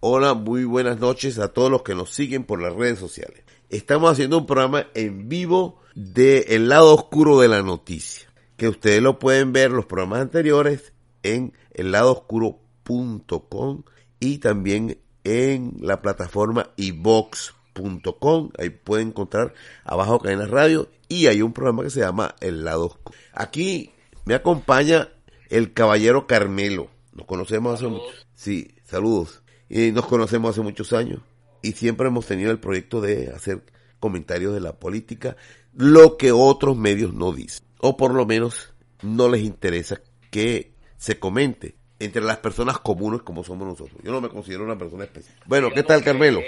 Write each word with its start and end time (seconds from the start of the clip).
Hola, 0.00 0.34
muy 0.34 0.64
buenas 0.64 1.00
noches 1.00 1.38
a 1.38 1.48
todos 1.48 1.70
los 1.70 1.80
que 1.82 1.94
nos 1.94 2.10
siguen 2.10 2.44
por 2.44 2.60
las 2.60 2.74
redes 2.74 2.98
sociales. 2.98 3.42
Estamos 3.70 4.12
haciendo 4.12 4.36
un 4.38 4.44
programa 4.46 4.88
en 4.94 5.30
vivo 5.30 5.80
de 5.94 6.40
El 6.50 6.68
lado 6.68 6.94
oscuro 6.94 7.40
de 7.40 7.48
la 7.48 7.62
noticia, 7.62 8.30
que 8.56 8.68
ustedes 8.68 9.02
lo 9.02 9.18
pueden 9.18 9.52
ver 9.52 9.70
los 9.70 9.86
programas 9.86 10.20
anteriores 10.20 10.92
en 11.22 11.54
elladoscuro.com 11.72 13.82
y 14.20 14.38
también 14.38 14.98
en 15.24 15.76
la 15.80 16.02
plataforma 16.02 16.70
ibox.com. 16.76 18.50
Ahí 18.58 18.68
pueden 18.70 19.08
encontrar 19.08 19.54
abajo 19.84 20.18
Cadena 20.18 20.46
Radio 20.46 20.90
y 21.08 21.28
hay 21.28 21.40
un 21.40 21.54
programa 21.54 21.82
que 21.82 21.90
se 21.90 22.00
llama 22.00 22.34
El 22.40 22.64
lado 22.64 22.86
oscuro. 22.86 23.18
Aquí 23.32 23.90
me 24.24 24.34
acompaña 24.34 25.08
el 25.48 25.72
caballero 25.72 26.26
Carmelo. 26.26 26.88
Nos 27.14 27.26
conocemos 27.26 27.74
hace 27.74 27.86
mucho. 27.86 28.06
Sí, 28.34 28.74
saludos. 28.92 29.42
Y 29.68 29.90
nos 29.90 30.06
conocemos 30.06 30.50
hace 30.50 30.60
muchos 30.60 30.92
años 30.92 31.20
y 31.62 31.72
siempre 31.72 32.08
hemos 32.08 32.26
tenido 32.26 32.50
el 32.50 32.58
proyecto 32.58 33.00
de 33.00 33.32
hacer 33.34 33.62
comentarios 33.98 34.52
de 34.52 34.60
la 34.60 34.74
política, 34.74 35.36
lo 35.74 36.16
que 36.16 36.32
otros 36.32 36.76
medios 36.76 37.14
no 37.14 37.32
dicen. 37.32 37.64
O 37.78 37.96
por 37.96 38.14
lo 38.14 38.26
menos 38.26 38.74
no 39.02 39.28
les 39.28 39.42
interesa 39.42 40.00
que 40.30 40.72
se 40.98 41.18
comente 41.18 41.76
entre 41.98 42.22
las 42.22 42.38
personas 42.38 42.78
comunes 42.78 43.22
como 43.22 43.44
somos 43.44 43.66
nosotros. 43.66 44.00
Yo 44.02 44.12
no 44.12 44.20
me 44.20 44.28
considero 44.28 44.64
una 44.64 44.76
persona 44.76 45.04
especial. 45.04 45.36
Bueno, 45.46 45.70
¿qué 45.72 45.82
tal, 45.82 46.02
Carmelo? 46.02 46.40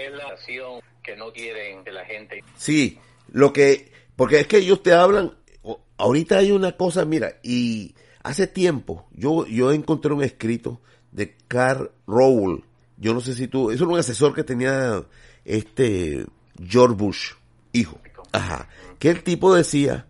que 1.03 1.17
no 1.17 1.33
quieren 1.33 1.85
que 1.85 1.93
la 1.93 2.05
gente... 2.07 2.43
Sí, 2.57 2.99
lo 3.31 3.53
que... 3.53 3.93
Porque 4.17 4.41
es 4.41 4.47
que 4.47 4.59
ellos 4.59 4.83
te 4.83 4.93
hablan... 4.93 5.37
Ahorita 5.97 6.39
hay 6.39 6.51
una 6.51 6.73
cosa, 6.73 7.05
mira, 7.05 7.39
y 7.43 7.95
hace 8.23 8.47
tiempo 8.47 9.07
yo, 9.13 9.47
yo 9.47 9.71
encontré 9.71 10.13
un 10.13 10.25
escrito 10.25 10.81
de 11.15 11.37
Carl 11.49 11.91
Rowell. 12.07 12.63
Yo 12.99 13.15
no 13.15 13.21
sé 13.21 13.35
si 13.35 13.49
tú, 13.49 13.71
eso 13.71 13.85
era 13.85 13.93
un 13.95 13.99
asesor 13.99 14.35
que 14.35 14.45
tenía 14.45 15.03
este 15.45 16.27
George 16.63 16.97
Bush, 16.97 17.33
hijo. 17.73 17.99
Ajá. 18.33 18.69
Que 18.99 19.11
el 19.11 19.23
tipo 19.23 19.55
decía, 19.55 20.07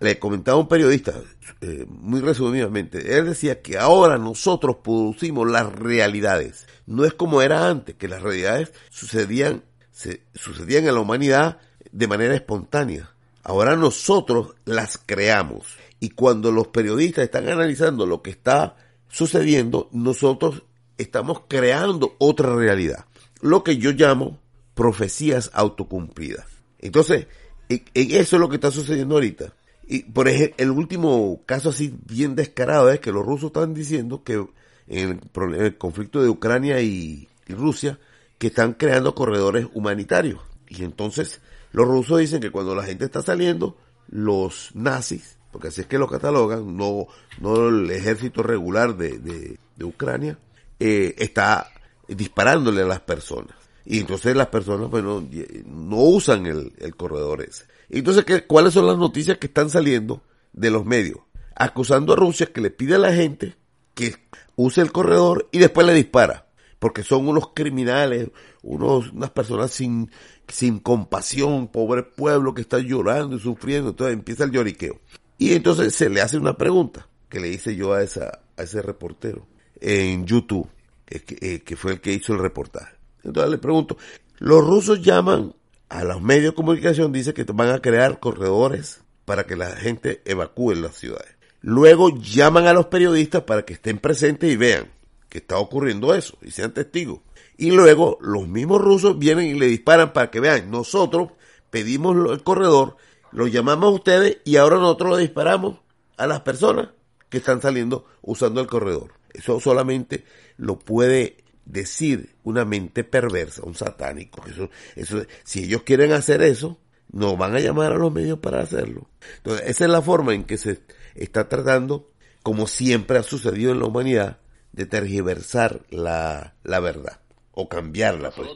le 0.00 0.18
comentaba 0.18 0.58
a 0.58 0.60
un 0.60 0.68
periodista, 0.68 1.14
eh, 1.60 1.86
muy 1.88 2.20
resumidamente, 2.20 3.16
él 3.16 3.26
decía 3.26 3.62
que 3.62 3.78
ahora 3.78 4.18
nosotros 4.18 4.76
producimos 4.82 5.48
las 5.48 5.72
realidades. 5.72 6.66
No 6.86 7.04
es 7.04 7.14
como 7.14 7.40
era 7.40 7.68
antes, 7.68 7.94
que 7.96 8.08
las 8.08 8.22
realidades 8.22 8.72
sucedían, 8.90 9.62
se, 9.90 10.22
sucedían 10.34 10.86
en 10.86 10.94
la 10.94 11.00
humanidad 11.00 11.58
de 11.92 12.08
manera 12.08 12.34
espontánea. 12.34 13.10
Ahora 13.44 13.76
nosotros 13.76 14.54
las 14.64 14.98
creamos. 14.98 15.78
Y 16.00 16.10
cuando 16.10 16.52
los 16.52 16.68
periodistas 16.68 17.24
están 17.24 17.48
analizando 17.48 18.06
lo 18.06 18.22
que 18.22 18.30
está 18.30 18.76
sucediendo, 19.08 19.88
nosotros 19.92 20.62
estamos 20.96 21.42
creando 21.48 22.14
otra 22.18 22.54
realidad. 22.54 23.06
Lo 23.40 23.62
que 23.62 23.76
yo 23.78 23.92
llamo 23.92 24.38
profecías 24.74 25.50
autocumplidas. 25.54 26.46
Entonces, 26.78 27.26
eso 27.68 28.36
es 28.36 28.40
lo 28.40 28.48
que 28.48 28.56
está 28.56 28.70
sucediendo 28.70 29.16
ahorita. 29.16 29.52
Y 29.86 30.02
por 30.04 30.28
ejemplo, 30.28 30.56
el 30.58 30.70
último 30.70 31.40
caso 31.46 31.70
así 31.70 31.94
bien 32.06 32.34
descarado 32.34 32.90
es 32.90 33.00
que 33.00 33.12
los 33.12 33.24
rusos 33.24 33.48
están 33.48 33.74
diciendo 33.74 34.22
que 34.22 34.46
en 34.86 35.20
el, 35.54 35.78
conflicto 35.78 36.22
de 36.22 36.28
Ucrania 36.28 36.80
y 36.80 37.28
Rusia, 37.48 37.98
que 38.38 38.48
están 38.48 38.74
creando 38.74 39.14
corredores 39.14 39.66
humanitarios. 39.74 40.40
Y 40.68 40.84
entonces 40.84 41.40
los 41.72 41.86
rusos 41.86 42.20
dicen 42.20 42.40
que 42.40 42.50
cuando 42.50 42.74
la 42.74 42.84
gente 42.84 43.04
está 43.04 43.22
saliendo, 43.22 43.76
los 44.08 44.70
nazis 44.74 45.37
porque 45.58 45.68
así 45.68 45.80
es 45.80 45.88
que 45.88 45.98
lo 45.98 46.06
catalogan, 46.06 46.76
no, 46.76 47.08
no 47.40 47.68
el 47.68 47.90
ejército 47.90 48.44
regular 48.44 48.96
de, 48.96 49.18
de, 49.18 49.84
Ucrania, 49.84 50.38
eh, 50.78 51.16
está 51.18 51.66
disparándole 52.06 52.82
a 52.82 52.86
las 52.86 53.00
personas. 53.00 53.56
Y 53.84 53.98
entonces 53.98 54.36
las 54.36 54.46
personas 54.46 54.88
bueno, 54.88 55.26
no 55.66 55.96
usan 55.96 56.46
el, 56.46 56.74
el 56.78 56.94
corredor 56.94 57.42
ese. 57.42 57.64
Entonces, 57.88 58.24
¿qué, 58.24 58.46
¿cuáles 58.46 58.72
son 58.72 58.86
las 58.86 58.98
noticias 58.98 59.38
que 59.38 59.48
están 59.48 59.68
saliendo 59.68 60.22
de 60.52 60.70
los 60.70 60.84
medios? 60.84 61.18
Acusando 61.56 62.12
a 62.12 62.16
Rusia 62.16 62.52
que 62.52 62.60
le 62.60 62.70
pide 62.70 62.94
a 62.94 62.98
la 62.98 63.12
gente 63.12 63.56
que 63.94 64.14
use 64.54 64.80
el 64.80 64.92
corredor 64.92 65.48
y 65.50 65.58
después 65.58 65.84
le 65.88 65.92
dispara. 65.92 66.46
Porque 66.78 67.02
son 67.02 67.26
unos 67.26 67.48
criminales, 67.52 68.30
unos, 68.62 69.10
unas 69.10 69.30
personas 69.30 69.72
sin, 69.72 70.08
sin 70.46 70.78
compasión, 70.78 71.66
pobre 71.66 72.04
pueblo 72.04 72.54
que 72.54 72.60
está 72.60 72.78
llorando 72.78 73.36
y 73.36 73.40
sufriendo. 73.40 73.90
Entonces 73.90 74.14
empieza 74.14 74.44
el 74.44 74.52
lloriqueo. 74.52 75.00
Y 75.38 75.54
entonces 75.54 75.94
se 75.94 76.10
le 76.10 76.20
hace 76.20 76.36
una 76.36 76.58
pregunta 76.58 77.08
que 77.28 77.40
le 77.40 77.48
hice 77.48 77.76
yo 77.76 77.92
a, 77.94 78.02
esa, 78.02 78.40
a 78.56 78.62
ese 78.62 78.82
reportero 78.82 79.46
en 79.80 80.26
YouTube, 80.26 80.68
que, 81.06 81.22
eh, 81.40 81.60
que 81.60 81.76
fue 81.76 81.92
el 81.92 82.00
que 82.00 82.12
hizo 82.12 82.32
el 82.32 82.40
reportaje. 82.40 82.94
Entonces 83.22 83.50
le 83.50 83.58
pregunto, 83.58 83.96
los 84.38 84.66
rusos 84.66 85.00
llaman 85.00 85.54
a 85.88 86.04
los 86.04 86.20
medios 86.20 86.52
de 86.52 86.56
comunicación, 86.56 87.12
dice 87.12 87.32
que 87.32 87.44
van 87.44 87.70
a 87.70 87.80
crear 87.80 88.20
corredores 88.20 89.02
para 89.24 89.44
que 89.44 89.56
la 89.56 89.70
gente 89.76 90.22
evacúe 90.24 90.74
las 90.74 90.96
ciudades. 90.96 91.36
Luego 91.60 92.10
llaman 92.18 92.66
a 92.66 92.72
los 92.72 92.86
periodistas 92.86 93.42
para 93.42 93.64
que 93.64 93.74
estén 93.74 93.98
presentes 93.98 94.50
y 94.50 94.56
vean 94.56 94.90
que 95.28 95.38
está 95.38 95.58
ocurriendo 95.58 96.14
eso 96.14 96.38
y 96.42 96.50
sean 96.50 96.72
testigos. 96.72 97.20
Y 97.56 97.70
luego 97.70 98.18
los 98.20 98.48
mismos 98.48 98.80
rusos 98.80 99.18
vienen 99.18 99.46
y 99.46 99.58
le 99.58 99.66
disparan 99.66 100.12
para 100.12 100.30
que 100.30 100.40
vean, 100.40 100.70
nosotros 100.70 101.32
pedimos 101.70 102.16
el 102.30 102.42
corredor 102.42 102.96
lo 103.32 103.46
llamamos 103.46 103.86
a 103.86 103.94
ustedes 103.94 104.38
y 104.44 104.56
ahora 104.56 104.76
nosotros 104.76 105.10
lo 105.10 105.16
disparamos 105.16 105.80
a 106.16 106.26
las 106.26 106.40
personas 106.40 106.90
que 107.28 107.38
están 107.38 107.60
saliendo 107.60 108.06
usando 108.22 108.60
el 108.60 108.66
corredor. 108.66 109.12
Eso 109.32 109.60
solamente 109.60 110.24
lo 110.56 110.78
puede 110.78 111.44
decir 111.64 112.36
una 112.42 112.64
mente 112.64 113.04
perversa, 113.04 113.62
un 113.64 113.74
satánico. 113.74 114.42
Eso, 114.46 114.70
eso, 114.96 115.24
si 115.44 115.64
ellos 115.64 115.82
quieren 115.82 116.12
hacer 116.12 116.42
eso, 116.42 116.78
no 117.10 117.36
van 117.36 117.54
a 117.54 117.60
llamar 117.60 117.92
a 117.92 117.98
los 117.98 118.12
medios 118.12 118.38
para 118.38 118.60
hacerlo. 118.60 119.08
Entonces, 119.36 119.68
esa 119.68 119.84
es 119.84 119.90
la 119.90 120.02
forma 120.02 120.34
en 120.34 120.44
que 120.44 120.56
se 120.56 120.80
está 121.14 121.48
tratando, 121.48 122.10
como 122.42 122.66
siempre 122.66 123.18
ha 123.18 123.22
sucedido 123.22 123.72
en 123.72 123.80
la 123.80 123.86
humanidad, 123.86 124.38
de 124.72 124.86
tergiversar 124.86 125.82
la, 125.90 126.54
la 126.62 126.80
verdad 126.80 127.20
o 127.60 127.68
cambiarla. 127.68 128.30
Pues. 128.30 128.48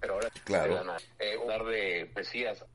pero 0.00 0.14
ahora 0.14 0.30
claro. 0.44 0.80
eh, 1.18 1.36
hablar 1.42 1.64
de 1.64 2.08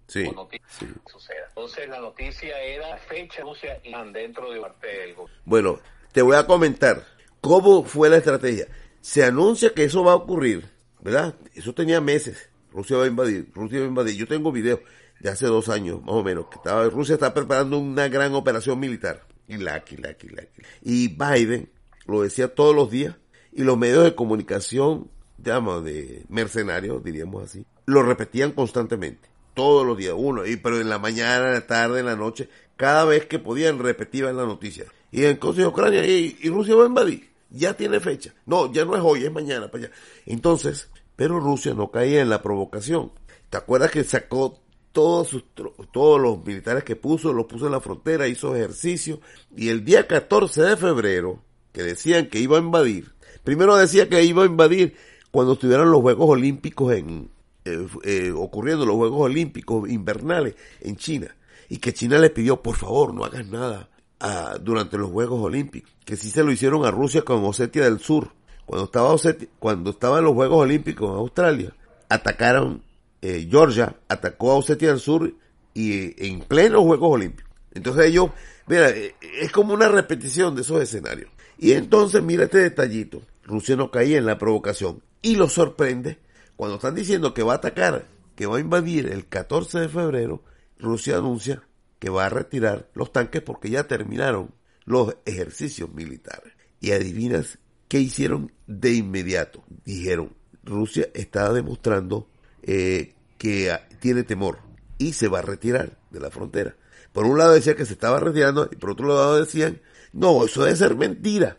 sí, 0.05 0.29
noticias 0.29 0.69
sí. 0.77 0.85
suceda. 1.09 1.45
Entonces 1.47 1.88
la 1.88 1.99
noticia 2.01 2.61
era 2.61 2.97
fecha 2.97 3.41
Rusia 3.41 3.79
y 3.81 3.94
dentro 4.11 4.51
de 4.51 4.59
parte 4.59 4.88
del 4.88 5.15
Bueno, 5.45 5.79
te 6.11 6.21
voy 6.21 6.35
a 6.35 6.45
comentar 6.45 7.05
cómo 7.39 7.85
fue 7.85 8.09
la 8.09 8.17
estrategia. 8.17 8.67
Se 8.99 9.23
anuncia 9.23 9.73
que 9.73 9.85
eso 9.85 10.03
va 10.03 10.11
a 10.11 10.15
ocurrir, 10.15 10.69
¿verdad? 10.99 11.35
Eso 11.53 11.73
tenía 11.73 12.01
meses. 12.01 12.49
Rusia 12.71 12.97
va 12.97 13.05
a 13.05 13.07
invadir, 13.07 13.49
Rusia 13.53 13.79
va 13.79 13.85
a 13.85 13.88
invadir. 13.88 14.17
Yo 14.17 14.27
tengo 14.27 14.51
videos 14.51 14.81
de 15.21 15.29
hace 15.29 15.45
dos 15.45 15.69
años, 15.69 16.01
más 16.01 16.15
o 16.15 16.23
menos, 16.23 16.47
que 16.47 16.57
estaba, 16.57 16.83
Rusia 16.89 17.13
está 17.13 17.33
preparando 17.33 17.77
una 17.77 18.09
gran 18.09 18.33
operación 18.35 18.77
militar. 18.77 19.25
Y 19.47 19.55
la, 19.55 19.81
y 19.89 19.95
la, 19.95 20.11
y 20.21 20.27
la. 20.27 20.44
Y 20.81 21.07
Biden 21.07 21.71
lo 22.07 22.23
decía 22.23 22.53
todos 22.53 22.75
los 22.75 22.91
días 22.91 23.15
y 23.53 23.63
los 23.63 23.77
medios 23.77 24.03
de 24.03 24.15
comunicación 24.15 25.15
llama 25.45 25.79
de 25.79 26.24
mercenarios, 26.30 27.03
diríamos 27.03 27.44
así, 27.44 27.65
lo 27.86 28.03
repetían 28.03 28.51
constantemente, 28.51 29.30
todos 29.53 29.86
los 29.86 29.97
días, 29.97 30.13
uno, 30.18 30.45
y, 30.45 30.57
pero 30.57 30.80
en 30.80 30.89
la 30.89 31.00
mañana, 31.00 31.47
en 31.47 31.53
la 31.53 31.68
tarde, 31.68 32.00
en 32.00 32.06
la 32.06 32.15
noche, 32.15 32.50
cada 32.75 33.06
vez 33.06 33.25
que 33.25 33.39
podían 33.39 33.80
repetían 33.80 34.36
la 34.36 34.45
noticia. 34.45 34.86
Y 35.12 35.24
entonces 35.25 35.65
Ucrania 35.65 36.06
y, 36.06 36.38
y, 36.42 36.50
Rusia 36.50 36.75
va 36.75 36.83
a 36.83 36.88
invadir, 36.88 37.30
ya 37.50 37.74
tiene 37.75 38.00
fecha. 38.00 38.33
No, 38.45 38.71
ya 38.71 38.83
no 38.86 38.95
es 38.95 39.01
hoy, 39.03 39.24
es 39.24 39.31
mañana 39.31 39.71
para 39.71 39.86
allá. 39.86 39.95
Entonces, 40.25 40.89
pero 41.15 41.39
Rusia 41.39 41.74
no 41.74 41.89
caía 41.89 42.21
en 42.21 42.30
la 42.30 42.42
provocación. 42.42 43.12
¿Te 43.50 43.57
acuerdas 43.57 43.92
que 43.92 44.03
sacó 44.03 44.59
todos 44.92 45.27
sus, 45.27 45.44
todos 45.92 46.21
los 46.21 46.45
militares 46.45 46.83
que 46.83 46.95
puso, 46.95 47.33
los 47.33 47.45
puso 47.45 47.65
en 47.65 47.74
la 47.74 47.81
frontera, 47.81 48.27
hizo 48.30 48.56
ejercicio, 48.56 49.19
y 49.56 49.68
el 49.68 49.83
día 49.83 50.07
14 50.07 50.62
de 50.62 50.77
febrero, 50.77 51.44
que 51.74 51.83
decían 51.83 52.27
que 52.27 52.39
iba 52.39 52.56
a 52.56 52.62
invadir, 52.62 53.13
primero 53.44 53.75
decía 53.75 54.07
que 54.07 54.24
iba 54.24 54.44
a 54.44 54.45
invadir 54.45 54.95
cuando 55.35 55.53
estuvieron 55.53 55.91
los 55.91 55.99
Juegos 55.99 56.29
Olímpicos 56.29 56.93
en, 56.93 57.29
eh, 57.65 57.85
eh, 58.03 58.31
ocurriendo 58.33 58.85
los 58.85 58.95
Juegos 58.95 59.19
Olímpicos 59.23 59.89
invernales 59.89 60.55
en 60.79 60.95
China 60.95 61.35
y 61.67 61.79
que 61.79 61.93
China 61.93 62.19
le 62.19 62.29
pidió 62.29 62.61
por 62.61 62.77
favor 62.77 63.13
no 63.13 63.25
hagas 63.25 63.45
nada 63.47 63.89
ah, 64.21 64.55
durante 64.61 64.97
los 64.97 65.11
Juegos 65.11 65.43
Olímpicos, 65.43 65.91
que 66.05 66.15
sí 66.15 66.29
se 66.29 66.41
lo 66.41 66.53
hicieron 66.53 66.85
a 66.85 66.91
Rusia 66.91 67.23
con 67.23 67.43
Osetia 67.43 67.83
del 67.83 67.99
Sur 67.99 68.29
cuando 68.65 68.85
estaba 68.85 69.13
Osetia- 69.13 69.49
cuando 69.59 69.89
estaban 69.89 70.23
los 70.23 70.35
Juegos 70.35 70.59
Olímpicos 70.59 71.09
en 71.09 71.17
Australia, 71.17 71.75
atacaron 72.07 72.81
eh, 73.21 73.45
Georgia, 73.51 73.93
atacó 74.07 74.53
a 74.53 74.55
Osetia 74.55 74.87
del 74.87 75.01
Sur 75.01 75.33
y 75.73 76.25
en 76.25 76.39
plenos 76.39 76.83
Juegos 76.83 77.11
Olímpicos. 77.11 77.51
Entonces 77.73 78.05
ellos, 78.05 78.29
mira, 78.67 78.89
es 78.89 79.51
como 79.51 79.73
una 79.73 79.89
repetición 79.89 80.55
de 80.55 80.61
esos 80.61 80.81
escenarios. 80.81 81.29
Y 81.57 81.73
entonces 81.73 82.23
mira 82.23 82.45
este 82.45 82.59
detallito, 82.59 83.21
Rusia 83.43 83.75
no 83.75 83.91
caía 83.91 84.17
en 84.17 84.25
la 84.25 84.37
provocación 84.37 85.01
y 85.25 85.36
lo 85.38 85.50
sorprende 85.50 86.19
cuando 86.56 86.75
están 86.75 86.94
diciendo 86.94 87.33
que 87.33 87.42
va 87.42 87.54
a 87.54 87.56
atacar, 87.56 88.06
que 88.36 88.45
va 88.45 88.57
a 88.57 88.60
invadir 88.60 89.07
el 89.07 89.25
14 89.25 89.80
de 89.80 89.89
febrero, 89.89 90.44
Rusia 90.77 91.18
anuncia 91.18 91.63
que 91.98 92.12
va 92.12 92.27
a 92.27 92.30
retirar 92.30 92.92
los 92.94 93.12
tanques 93.12 93.42
porque 93.42 93.72
ya 93.72 93.88
terminaron 93.88 94.54
los 94.86 95.18
ejercicios 95.25 95.92
militares. 95.92 96.54
Y 96.80 96.92
adivinas 96.92 97.57
qué 97.88 98.00
hicieron 98.00 98.51
de 98.68 98.94
inmediato. 98.94 99.63
Dijeron, 99.83 100.36
Rusia 100.63 101.07
está 101.16 101.51
demostrando 101.51 102.30
eh, 102.62 103.16
que 103.39 103.75
tiene 104.00 104.21
temor 104.21 104.60
y 105.00 105.13
se 105.13 105.28
va 105.28 105.39
a 105.39 105.42
retirar 105.42 105.98
de 106.12 106.19
la 106.19 106.30
frontera. 106.30 106.75
Por 107.13 107.25
un 107.25 107.39
lado 107.39 107.54
decía 107.54 107.75
que 107.75 107.86
se 107.88 107.94
estaba 107.94 108.19
retirando 108.19 108.69
y 108.71 108.75
por 108.75 108.92
otro 108.92 109.07
lado 109.07 109.39
decían, 109.39 109.81
no, 110.13 110.45
eso 110.45 110.63
debe 110.63 110.75
ser 110.75 110.95
mentira. 110.95 111.56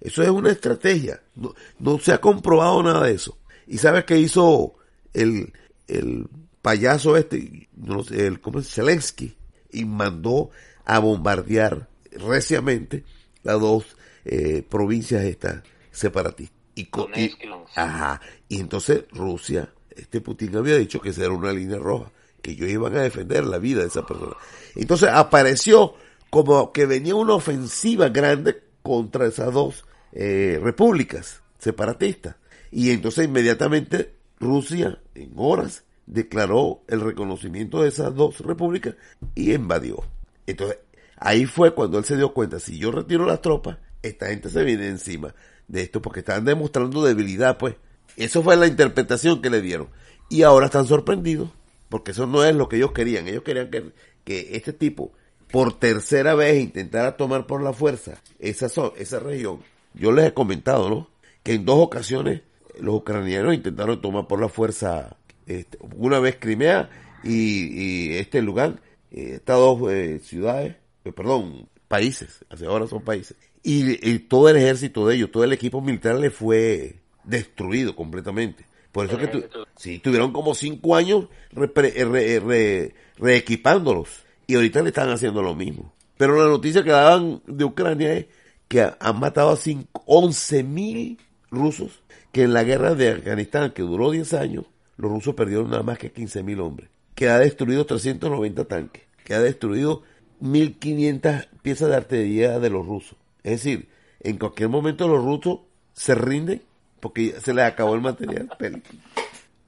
Eso 0.00 0.22
es 0.22 0.28
una 0.28 0.50
estrategia. 0.50 1.20
No, 1.34 1.54
no 1.78 1.98
se 1.98 2.12
ha 2.12 2.20
comprobado 2.20 2.82
nada 2.82 3.06
de 3.06 3.14
eso. 3.14 3.36
¿Y 3.66 3.78
sabes 3.78 4.04
qué 4.04 4.18
hizo 4.18 4.74
el, 5.12 5.52
el 5.88 6.26
payaso 6.62 7.16
este, 7.16 7.68
no 7.76 8.02
sé, 8.04 8.26
el, 8.26 8.40
¿cómo 8.40 8.60
es? 8.60 8.72
Zelensky? 8.72 9.34
Y 9.70 9.84
mandó 9.84 10.50
a 10.84 10.98
bombardear 11.00 11.88
reciamente 12.12 13.04
las 13.42 13.60
dos 13.60 13.84
eh, 14.24 14.62
provincias 14.68 15.24
estas 15.24 15.62
separatistas. 15.90 16.56
Y, 16.74 16.84
co- 16.86 17.08
y- 17.20 17.30
ajá, 17.74 18.20
y 18.48 18.60
entonces 18.60 19.04
Rusia, 19.10 19.72
este 19.90 20.20
Putin 20.20 20.56
había 20.56 20.76
dicho 20.76 21.00
que 21.00 21.10
esa 21.10 21.22
era 21.24 21.32
una 21.32 21.52
línea 21.52 21.76
roja, 21.78 22.10
que 22.40 22.52
ellos 22.52 22.70
iban 22.70 22.96
a 22.96 23.02
defender 23.02 23.44
la 23.44 23.58
vida 23.58 23.80
de 23.80 23.88
esa 23.88 24.06
persona. 24.06 24.36
Entonces 24.76 25.08
apareció 25.12 25.94
como 26.30 26.72
que 26.72 26.86
venía 26.86 27.14
una 27.16 27.34
ofensiva 27.34 28.08
grande 28.10 28.62
contra 28.88 29.26
esas 29.26 29.52
dos 29.52 29.84
eh, 30.12 30.58
repúblicas 30.62 31.42
separatistas. 31.58 32.36
Y 32.70 32.90
entonces 32.90 33.26
inmediatamente 33.26 34.14
Rusia, 34.40 34.98
en 35.14 35.32
horas, 35.36 35.84
declaró 36.06 36.82
el 36.88 37.00
reconocimiento 37.00 37.82
de 37.82 37.88
esas 37.88 38.14
dos 38.14 38.40
repúblicas 38.40 38.94
y 39.34 39.52
invadió. 39.52 40.02
Entonces, 40.46 40.78
ahí 41.16 41.44
fue 41.44 41.74
cuando 41.74 41.98
él 41.98 42.04
se 42.04 42.16
dio 42.16 42.32
cuenta, 42.32 42.58
si 42.58 42.78
yo 42.78 42.90
retiro 42.90 43.26
las 43.26 43.42
tropas, 43.42 43.78
esta 44.02 44.26
gente 44.26 44.48
se 44.48 44.64
viene 44.64 44.88
encima 44.88 45.34
de 45.66 45.82
esto 45.82 46.00
porque 46.00 46.20
están 46.20 46.44
demostrando 46.44 47.04
debilidad, 47.04 47.58
pues. 47.58 47.76
Eso 48.16 48.42
fue 48.42 48.56
la 48.56 48.66
interpretación 48.66 49.42
que 49.42 49.50
le 49.50 49.60
dieron. 49.60 49.88
Y 50.28 50.42
ahora 50.42 50.66
están 50.66 50.86
sorprendidos, 50.86 51.50
porque 51.88 52.12
eso 52.12 52.26
no 52.26 52.44
es 52.44 52.54
lo 52.54 52.68
que 52.68 52.76
ellos 52.76 52.92
querían. 52.92 53.28
Ellos 53.28 53.42
querían 53.42 53.70
que, 53.70 53.92
que 54.24 54.56
este 54.56 54.72
tipo, 54.72 55.12
por 55.50 55.78
tercera 55.78 56.34
vez, 56.34 56.60
intentara 56.62 57.16
tomar 57.16 57.46
por 57.46 57.62
la 57.62 57.72
fuerza 57.72 58.20
esa, 58.38 58.66
esa 58.96 59.18
región. 59.20 59.60
Yo 59.94 60.12
les 60.12 60.26
he 60.26 60.34
comentado, 60.34 60.88
¿no? 60.90 61.10
Que 61.42 61.54
en 61.54 61.64
dos 61.64 61.78
ocasiones 61.78 62.42
los 62.80 62.94
ucranianos 62.96 63.54
intentaron 63.54 64.00
tomar 64.00 64.26
por 64.26 64.40
la 64.40 64.48
fuerza, 64.48 65.16
este, 65.46 65.78
una 65.96 66.18
vez 66.20 66.36
Crimea 66.38 66.90
y, 67.24 68.10
y 68.12 68.16
este 68.16 68.42
lugar, 68.42 68.80
eh, 69.10 69.32
estas 69.36 69.56
dos 69.56 69.90
eh, 69.90 70.20
ciudades, 70.22 70.76
eh, 71.04 71.12
perdón, 71.12 71.68
países, 71.88 72.44
hace 72.50 72.66
ahora 72.66 72.86
son 72.86 73.02
países. 73.02 73.36
Y, 73.62 74.08
y 74.08 74.18
todo 74.20 74.48
el 74.48 74.56
ejército 74.56 75.06
de 75.06 75.16
ellos, 75.16 75.30
todo 75.32 75.44
el 75.44 75.52
equipo 75.52 75.80
militar 75.80 76.16
le 76.16 76.30
fue 76.30 76.96
destruido 77.24 77.96
completamente. 77.96 78.64
Por 78.92 79.06
eso 79.06 79.18
que 79.18 79.26
tu- 79.26 79.44
sí, 79.76 79.98
tuvieron 79.98 80.32
como 80.32 80.54
cinco 80.54 80.94
años 80.96 81.26
eh, 81.56 81.68
re- 81.74 82.40
re- 82.40 82.94
reequipándolos 83.16 84.08
y 84.48 84.56
ahorita 84.56 84.82
le 84.82 84.88
están 84.88 85.10
haciendo 85.10 85.42
lo 85.42 85.54
mismo. 85.54 85.92
Pero 86.16 86.36
la 86.42 86.48
noticia 86.48 86.82
que 86.82 86.90
daban 86.90 87.40
de 87.46 87.64
Ucrania 87.64 88.14
es 88.14 88.26
que 88.66 88.80
ha- 88.80 88.96
han 88.98 89.20
matado 89.20 89.50
a 89.50 89.56
cinco- 89.56 90.02
11 90.06 90.64
mil 90.64 91.18
rusos, 91.50 92.02
que 92.32 92.42
en 92.42 92.52
la 92.52 92.64
guerra 92.64 92.94
de 92.96 93.10
Afganistán, 93.10 93.70
que 93.72 93.82
duró 93.82 94.10
10 94.10 94.34
años, 94.34 94.64
los 94.96 95.10
rusos 95.12 95.34
perdieron 95.36 95.70
nada 95.70 95.82
más 95.84 95.98
que 95.98 96.10
15 96.10 96.42
mil 96.42 96.60
hombres, 96.60 96.88
que 97.14 97.28
ha 97.28 97.38
destruido 97.38 97.86
390 97.86 98.64
tanques, 98.64 99.04
que 99.22 99.34
ha 99.34 99.40
destruido 99.40 100.02
1.500 100.40 101.46
piezas 101.62 101.88
de 101.90 101.96
artillería 101.96 102.58
de 102.58 102.70
los 102.70 102.86
rusos. 102.86 103.16
Es 103.44 103.62
decir, 103.62 103.88
en 104.20 104.38
cualquier 104.38 104.68
momento 104.70 105.06
los 105.08 105.22
rusos 105.24 105.60
se 105.92 106.14
rinden 106.14 106.62
porque 107.00 107.34
se 107.40 107.54
les 107.54 107.64
acabó 107.64 107.94
el 107.94 108.00
material. 108.00 108.48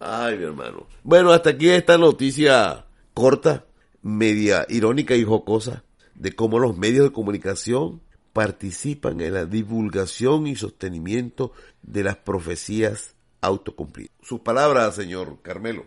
Ay, 0.01 0.37
mi 0.39 0.45
hermano. 0.45 0.87
Bueno, 1.05 1.31
hasta 1.33 1.51
aquí 1.51 1.69
esta 1.69 1.99
noticia 1.99 2.87
corta, 3.15 3.65
media 4.03 4.67
irónica 4.69 5.15
y 5.15 5.25
jocosa, 5.25 5.85
de 6.15 6.33
cómo 6.33 6.59
los 6.59 6.77
medios 6.77 7.05
de 7.05 7.13
comunicación 7.13 8.01
participan 8.33 9.21
en 9.21 9.35
la 9.35 9.47
divulgación 9.47 10.47
y 10.47 10.57
sostenimiento 10.57 11.53
de 11.83 12.05
las 12.05 12.17
profecías 12.17 13.15
autocumplidas. 13.41 14.13
Sus 14.23 14.41
palabras, 14.41 14.95
señor 14.95 15.39
Carmelo. 15.43 15.87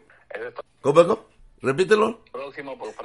¿Cómo, 0.81 1.05
cómo? 1.05 1.25
Repítelo. 1.61 2.23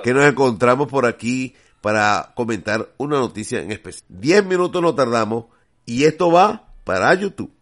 Que 0.02 0.12
nos 0.12 0.24
encontramos 0.24 0.88
por 0.88 1.06
aquí 1.06 1.54
para 1.80 2.32
comentar 2.34 2.92
una 2.96 3.18
noticia 3.18 3.60
en 3.62 3.70
especial. 3.70 4.04
Diez 4.08 4.44
minutos 4.44 4.82
nos 4.82 4.96
tardamos 4.96 5.46
y 5.86 6.04
esto 6.04 6.32
va 6.32 6.72
para 6.84 7.14
YouTube. 7.14 7.52